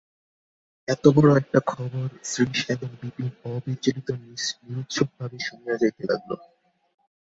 [0.87, 4.07] এত বড়ো একটা খবর শ্রীশ এবং বিপিন অবিচলিত
[4.21, 6.31] নিরুৎসুক ভাবে শুনিয়া যাইতে লাগিল।